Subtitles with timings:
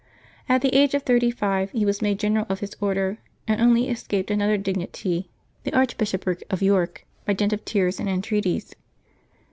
[0.49, 3.87] At the age of thirty five he was made general of his Order; and only
[3.87, 5.27] escaped another dig nity,
[5.63, 8.73] the Archbishopric of York, by dint of tears and en treaties.